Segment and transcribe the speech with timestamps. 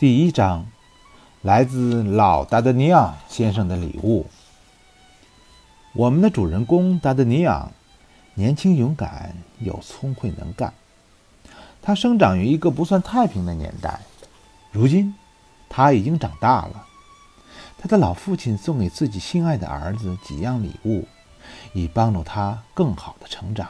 [0.00, 0.66] 第一章，
[1.42, 4.24] 来自老达德尼昂先生的礼物。
[5.92, 7.70] 我们的主人公达德尼昂，
[8.32, 10.72] 年轻勇敢又聪慧能干。
[11.82, 14.00] 他生长于一个不算太平的年代。
[14.72, 15.14] 如今，
[15.68, 16.86] 他已经长大了。
[17.76, 21.06] 他的老父亲送给自己心爱的儿子几样礼物，
[21.74, 23.68] 以帮助他更好的成长。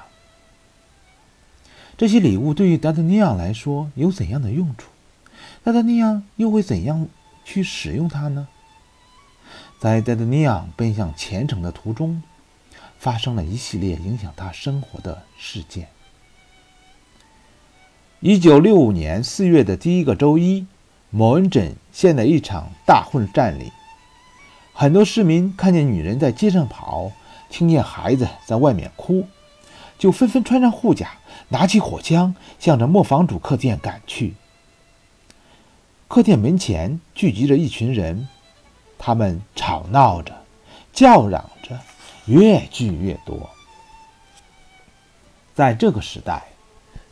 [1.97, 4.93] 这些礼物对于达德尼昂来说有怎样的用处？
[5.63, 7.07] 戴德尼昂又会怎样
[7.45, 8.49] 去使用它呢？
[9.79, 12.23] 在戴德尼昂奔向前程的途中，
[12.99, 15.89] 发生了一系列影响他生活的事件。
[18.21, 20.67] 一九六五年四月的第一个周一，
[21.11, 23.71] 某恩镇陷在一场大混战里。
[24.73, 27.13] 很多市民看见女人在街上跑，
[27.51, 29.27] 听见孩子在外面哭，
[29.99, 31.11] 就纷纷穿上护甲，
[31.49, 34.35] 拿起火枪，向着磨坊主客店赶去。
[36.11, 38.27] 客店门前聚集着一群人，
[38.99, 40.35] 他们吵闹着，
[40.93, 41.79] 叫嚷着，
[42.27, 43.49] 越聚越多。
[45.55, 46.49] 在这个时代，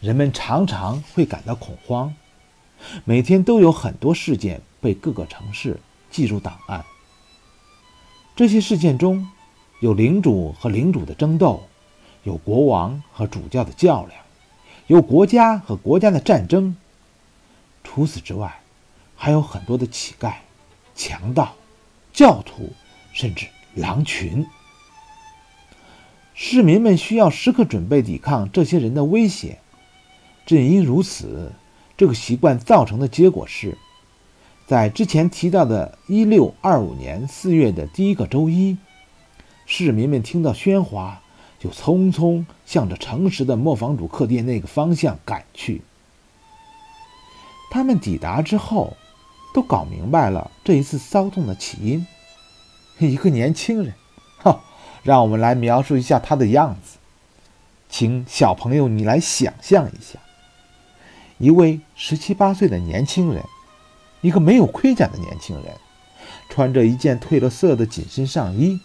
[0.01, 2.13] 人们常常会感到恐慌。
[3.05, 5.79] 每天都有很多事件被各个城市
[6.11, 6.85] 记入档案。
[8.35, 9.29] 这些事件中，
[9.79, 11.63] 有领主和领主的争斗，
[12.25, 14.21] 有国王和主教的较量，
[14.89, 16.77] 有国家和国家的战争。
[17.85, 18.61] 除此之外，
[19.21, 20.33] 还有很多的乞丐、
[20.95, 21.53] 强盗、
[22.13, 22.73] 教徒，
[23.13, 24.47] 甚至狼群。
[26.35, 29.59] 市民们需要时刻准备抵抗这些人的威胁。
[30.47, 31.53] 正因如此，
[31.97, 33.77] 这个习惯造成的结果是，
[34.69, 38.79] 在之前提到的1625年4月的第一个周一，
[39.67, 41.21] 市民们听到喧哗，
[41.59, 45.83] 就匆匆向着诚实的磨坊主客店那个方向赶去。
[47.69, 48.97] 他们抵达之后。
[49.55, 52.07] 都搞明白了这一次骚动的起因。
[52.99, 53.95] 一个年轻人，
[54.39, 54.61] 哈，
[55.03, 56.99] 让我们来描述一下他的样子。
[57.89, 60.19] 请小朋友你来想象一下，
[61.39, 63.43] 一位十七八岁的年轻人，
[64.21, 65.75] 一个没有盔甲的年轻人，
[66.51, 68.79] 穿着一件褪了色的紧身上衣，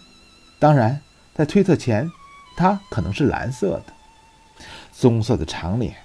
[0.58, 1.02] 当然，
[1.34, 2.10] 在推测前，
[2.56, 3.92] 他可能是蓝色的。
[4.92, 5.96] 棕色的长脸，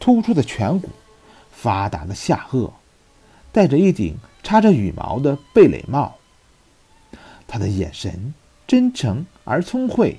[0.00, 0.88] 突出的颧骨，
[1.52, 2.70] 发达的下颚。
[3.52, 6.16] 戴着一顶插着羽毛的贝雷帽，
[7.46, 8.32] 他的眼神
[8.66, 10.18] 真诚而聪慧，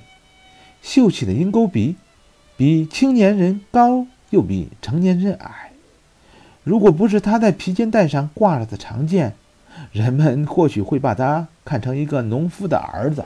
[0.82, 1.96] 秀气的鹰钩鼻，
[2.56, 5.72] 比青年人高又比成年人矮。
[6.62, 9.34] 如果不是他在皮肩带上挂着的长剑，
[9.90, 13.24] 人们或许会把他看成一个农夫的儿子。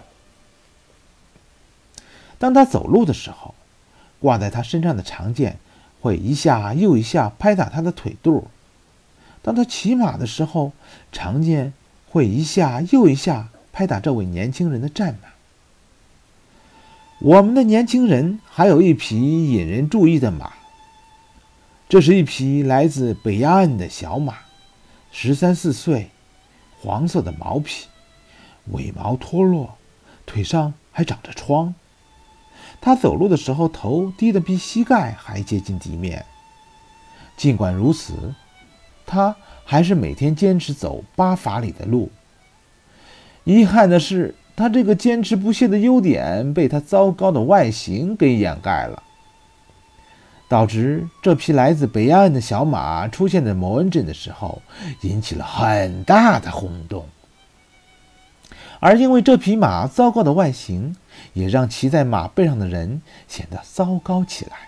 [2.38, 3.54] 当他走路的时候，
[4.18, 5.58] 挂在他身上的长剑
[6.00, 8.48] 会一下又一下拍打他的腿肚。
[9.48, 10.72] 当他骑马的时候，
[11.10, 11.72] 长剑
[12.06, 15.30] 会一下又一下拍打这位年轻人的战马。
[17.20, 20.52] 我们的年轻人还有一匹引人注意的马，
[21.88, 24.34] 这是一匹来自北亚岸的小马，
[25.10, 26.10] 十三四岁，
[26.82, 27.86] 黄色的毛皮，
[28.72, 29.78] 尾毛脱落，
[30.26, 31.74] 腿上还长着疮。
[32.82, 36.26] 他走路的时候头低得比膝盖还接近地面。
[37.34, 38.34] 尽管如此。
[39.08, 42.10] 他还是每天坚持走八法里的路。
[43.44, 49.02] 遗憾的是，他这个坚持不懈的优点被他糟糕的外形给掩盖了，
[50.48, 54.60] 导致这匹来自北岸的小马出现在摩恩镇的时候
[55.00, 57.06] 引起了很大的轰动。
[58.80, 60.94] 而因为这匹马糟糕的外形，
[61.32, 64.67] 也让骑在马背上的人显得糟糕起来。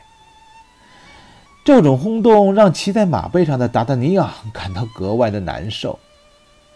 [1.73, 6.01] 这种轰动让骑在马背上的达达尼昂感到格外的难受，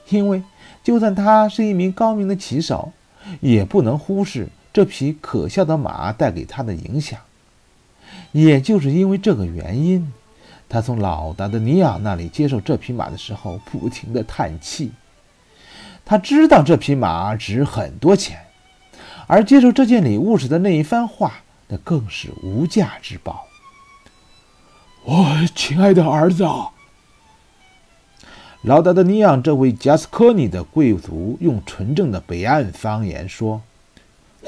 [0.09, 0.41] 因为
[0.85, 2.93] 就算他是一名高明的骑手，
[3.41, 7.19] 也不能忽视这匹可笑的马带给他的影响。
[8.31, 10.13] 也就是因为这个原因，
[10.69, 14.93] 他从老达达尼昂那里接受这匹马的时候，不停地叹气。
[16.05, 18.39] 他知道这匹马值很多钱，
[19.27, 21.33] 而接受这件礼物时的那一番话，
[21.67, 23.45] 那更是无价之宝。
[25.07, 26.71] 我亲爱的儿子啊，
[28.63, 33.61] 劳达德尼昂这位加斯科尼的贵族用纯正的北岸方言说：“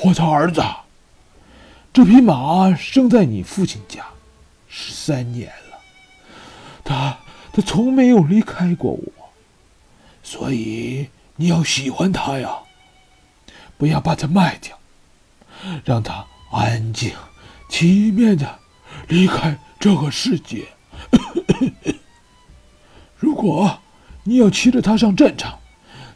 [0.02, 0.62] 我的儿子，
[1.92, 4.02] 这匹马生在你父亲家
[4.66, 5.78] 十三年了，
[6.82, 7.18] 他
[7.52, 9.12] 他从没有离开过我，
[10.22, 11.06] 所以
[11.36, 12.50] 你要喜欢它呀，
[13.76, 14.78] 不要把它卖掉，
[15.84, 17.12] 让它安静、
[17.68, 18.58] 体面的
[19.08, 20.66] 离开。”这个世界，
[23.16, 23.78] 如果
[24.24, 25.58] 你要骑着它上战场，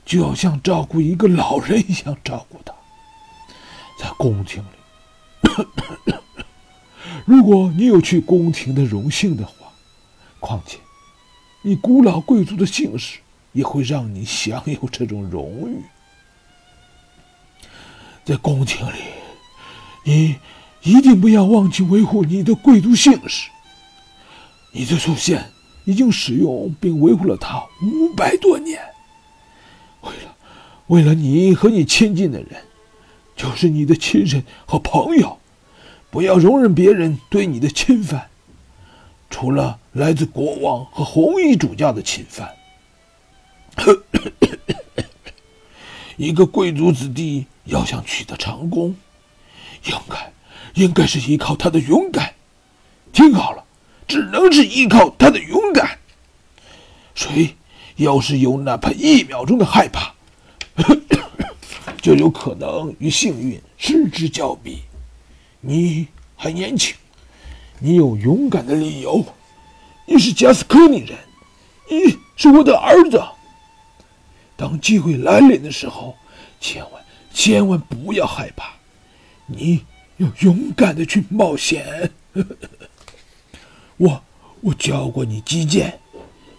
[0.05, 2.75] 就要像照顾一个老人一样照顾它。
[3.99, 4.67] 在宫廷里，
[7.27, 9.55] 如果你有去宫廷的荣幸的话，
[10.41, 10.79] 况且
[11.63, 13.21] 你古老贵族的姓氏
[13.53, 15.83] 也会让你享有这种荣誉。
[18.25, 19.01] 在宫廷里，
[20.05, 20.37] 你
[20.83, 23.51] 一定不要忘记维护你的贵族姓氏。
[24.73, 25.51] 你的祖先。
[25.87, 28.79] 已经使用并维护了它五百多年。
[30.03, 30.37] 为了，
[30.89, 32.49] 为了你和你亲近的人，
[33.35, 35.39] 就是你的亲人和朋友，
[36.11, 38.29] 不要容忍别人对你的侵犯，
[39.31, 42.55] 除了来自国王和红衣主教的侵犯。
[46.19, 48.95] 一个贵族子弟要想取得成功，
[49.87, 50.33] 应该，
[50.75, 52.35] 应该是依靠他的勇敢。
[53.13, 53.65] 听好了。
[54.09, 55.97] 只能是依靠他的勇敢。
[57.15, 57.55] 谁
[57.95, 60.13] 要是有哪怕一秒钟的害怕，
[62.03, 64.83] 就有可能与幸运失之交臂。
[65.61, 66.97] 你还年轻，
[67.79, 69.25] 你有勇敢的理由。
[70.07, 71.17] 你是加斯科尼人，
[71.89, 73.23] 你是我的儿子。
[74.57, 76.17] 当机会来临的时候，
[76.61, 77.01] 千万
[77.33, 78.73] 千万不要害怕，
[79.47, 79.85] 你
[80.21, 82.11] 要勇敢的去冒险。
[83.97, 84.23] 我
[84.61, 85.99] 我教过你击剑，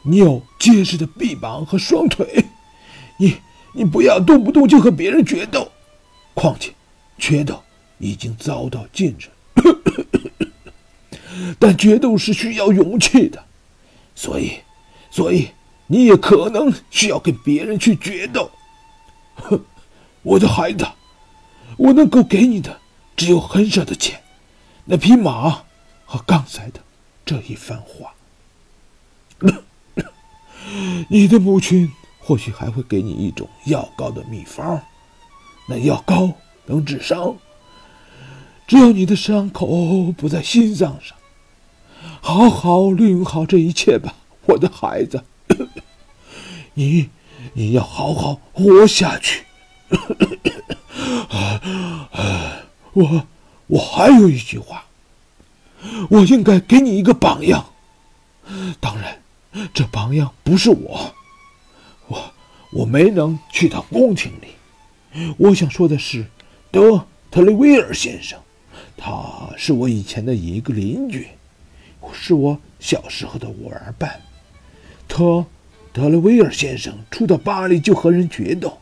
[0.04, 2.44] 你有结实的臂膀和双腿，
[3.18, 3.38] 你
[3.74, 5.72] 你不要动不动就和别人决斗，
[6.34, 6.74] 况且
[7.20, 7.62] 决斗
[8.00, 9.30] 已经遭到禁止。
[11.60, 13.44] 但决斗是需要勇气的，
[14.16, 14.54] 所以
[15.12, 15.50] 所以
[15.86, 18.50] 你也可能需要跟别人去决斗。
[19.36, 19.64] 哼
[20.24, 20.84] 我的孩子，
[21.78, 22.81] 我能够给你的
[23.22, 24.20] 只有很少的钱，
[24.84, 25.62] 那匹马
[26.06, 26.80] 和刚才的。
[27.24, 28.16] 这一番话，
[31.08, 34.82] 你的母亲或许还会给你一种药膏的秘方，
[35.70, 36.34] 那药膏
[36.66, 37.38] 能治伤。
[38.66, 41.16] 只要你的伤口不在心脏上，
[42.22, 44.16] 好好利用好这一切吧，
[44.48, 45.24] 我的孩子。
[46.74, 47.12] 你，
[47.54, 49.46] 你要好好活下去。
[52.94, 53.28] 我，
[53.68, 54.86] 我还有一句话。
[56.12, 57.74] 我应该给你一个榜样，
[58.80, 59.20] 当然，
[59.74, 61.16] 这榜样不是我，
[62.08, 62.34] 我
[62.72, 65.34] 我没能去到宫廷里。
[65.38, 66.26] 我想说的是，
[66.70, 68.40] 德特雷威尔先生，
[68.96, 71.30] 他是我以前的一个邻居，
[72.14, 74.22] 是我小时候的玩伴。
[75.08, 75.44] 特
[75.92, 78.78] 德雷威尔先生初到巴黎就和人决斗，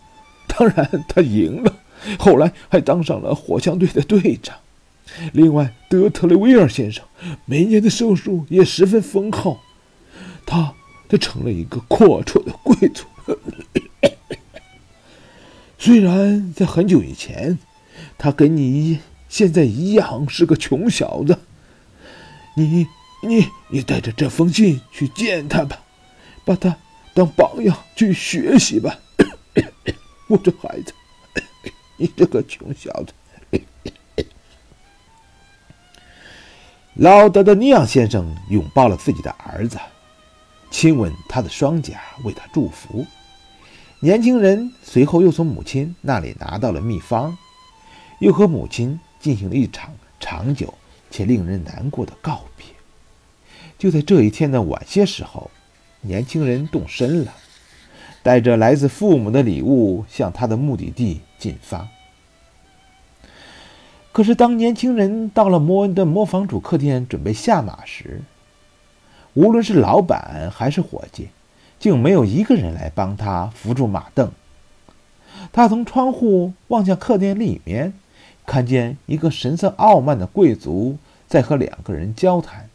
[0.47, 1.78] 当然他赢了，
[2.17, 4.55] 后来还当上了火枪队的队长。
[5.33, 7.03] 另外，德特雷威尔先生
[7.45, 9.57] 每年的收入也十分丰厚，
[10.45, 10.73] 他
[11.07, 13.05] 他成了一个阔绰的贵族。
[15.77, 17.57] 虽然在很久以前，
[18.17, 21.39] 他跟你现在一样是个穷小子。
[22.55, 22.85] 你
[23.23, 25.81] 你你带着这封信去见他吧，
[26.45, 26.77] 把他
[27.13, 28.99] 当榜样去学习吧，
[30.27, 30.93] 我这孩子，
[31.99, 33.13] 你这个穷小子。
[36.95, 39.77] 老德的尼昂先生拥抱了自己的儿子，
[40.71, 43.05] 亲吻他的双颊，为他祝福。
[43.99, 47.37] 年轻人随后又从母亲那里拿到了秘方，
[48.19, 50.73] 又和母亲进行了一场长久
[51.11, 52.65] 且令人难过的告别。
[53.77, 55.51] 就在这一天的晚些时候，
[56.01, 57.33] 年轻人动身了，
[58.23, 61.87] 带着来自父母的礼物向他的目的地进发。
[64.11, 68.21] 可是，当年轻人到了摩恩的磨坊主客店准备下马时，
[69.33, 71.29] 无论是老板还是伙计，
[71.79, 74.31] 竟没有一个人来帮他扶住马凳。
[75.53, 77.93] 他从窗户望向客店里面，
[78.45, 80.97] 看见一个神色傲慢的贵族
[81.27, 82.67] 在和两个人交谈。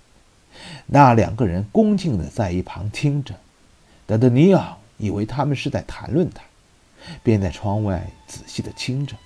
[0.86, 3.34] 那两个人恭敬地在一旁听着。
[4.06, 6.42] 德德尼奥以为他们是在谈论他，
[7.22, 9.16] 便在窗外仔细地听着。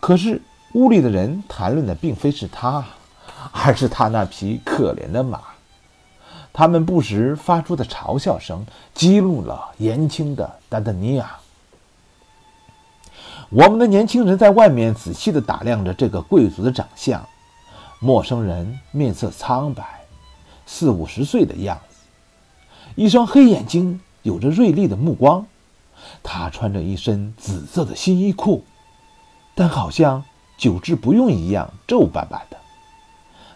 [0.00, 0.40] 可是。
[0.74, 2.84] 屋里的人谈论的并非是他，
[3.52, 5.40] 而是他那匹可怜的马。
[6.52, 11.38] 他们不时发出的嘲笑声激怒了年轻的丹德尼亚。
[13.50, 17.24] 我们的年轻人在外面仔细地打量着这个贵族的长相。
[18.00, 19.84] 陌生人面色苍白，
[20.66, 21.96] 四五十岁的样子，
[22.96, 25.46] 一双黑眼睛有着锐利的目光。
[26.24, 28.64] 他穿着一身紫色的新衣裤，
[29.54, 30.24] 但好像……
[30.56, 32.56] 久治不用一样皱巴巴的，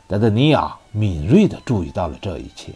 [0.08, 2.74] 达德尼亚敏锐地注意到了这一切，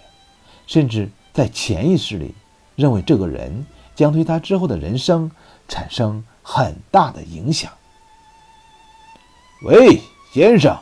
[0.65, 2.33] 甚至在潜意识里
[2.77, 5.29] 认为这个人将对他之后的人生
[5.67, 7.73] 产生很大的影响。
[9.65, 10.01] 喂，
[10.33, 10.79] 先生！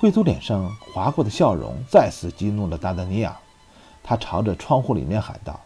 [0.00, 3.38] 贵族脸上划过的笑容再次激怒了达达尼亚，
[4.08, 5.60] 他朝着窗户里面喊道：“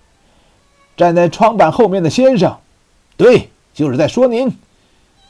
[0.99, 2.59] 站在窗板后面的先生，
[3.17, 4.53] 对，就是在说您。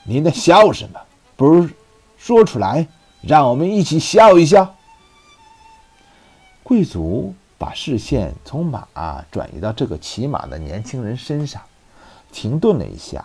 [0.03, 0.99] 您在笑什么？
[1.35, 1.69] 不如
[2.17, 2.87] 说出来，
[3.21, 4.75] 让我们一起笑一笑。”
[6.63, 8.87] 贵族把视线从马
[9.29, 11.61] 转移到这个骑马的年轻人身上，
[12.31, 13.23] 停顿了一下，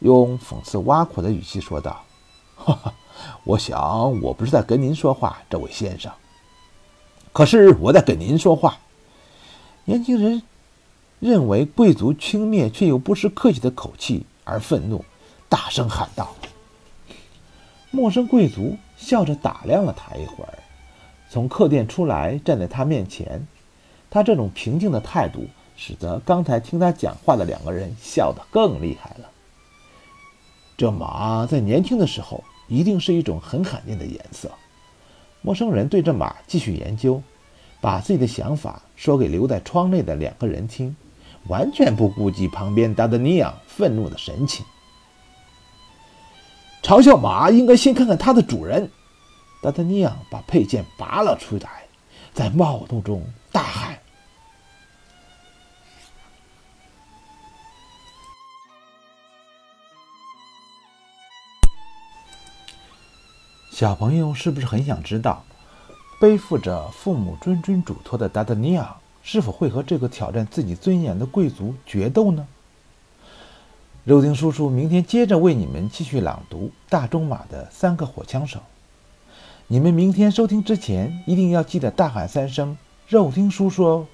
[0.00, 2.04] 用讽刺挖苦的语气说道
[2.54, 2.92] ：“哈哈。”
[3.44, 6.12] 我想，我不是在跟您说话，这位先生。
[7.32, 8.76] 可是我在跟您说话。
[9.84, 10.42] 年轻人
[11.20, 15.04] 认为贵族轻蔑却又不失客气的口气而愤怒，
[15.48, 16.34] 大声喊道
[17.90, 20.58] ：“陌生贵族笑着打量了他一会儿，
[21.30, 23.46] 从客店出来，站在他面前。
[24.10, 25.46] 他这种平静的态度，
[25.76, 29.30] 使得刚才听他讲话的两个人笑得更厉害了。
[30.76, 32.42] 这马在年轻的时候。
[32.68, 34.50] 一定是一种很罕见的颜色。
[35.42, 37.22] 陌生人对着马继续研究，
[37.82, 40.96] 把自己的想法说给留在窗内的两个人听，
[41.48, 44.64] 完全不顾及旁边达德尼昂愤怒的神情。
[46.80, 48.88] 嘲笑马应该先看看它的主人。
[49.60, 51.84] 达德尼昂把佩剑拔了出来，
[52.32, 53.98] 在冒动中大喊。
[63.72, 65.44] 小朋友是不是很想知道，
[66.22, 72.46] 背负着父母谆谆嘱托的达达尼亚是否会和这个挑战自己尊严的贵族决斗呢？
[74.04, 78.60] 肉丁叔叔明天接着为你们继续朗读大仲马的三个火枪手。
[79.66, 84.06] 你们明天收听之前一定要记得大喊三声“肉丁叔叔”哦。